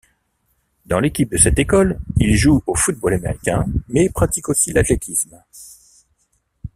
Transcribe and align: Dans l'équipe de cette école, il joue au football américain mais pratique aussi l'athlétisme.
Dans 0.87 0.99
l'équipe 0.99 1.29
de 1.29 1.37
cette 1.37 1.59
école, 1.59 1.99
il 2.17 2.33
joue 2.35 2.63
au 2.65 2.73
football 2.73 3.13
américain 3.13 3.67
mais 3.89 4.09
pratique 4.09 4.49
aussi 4.49 4.73
l'athlétisme. 4.73 5.39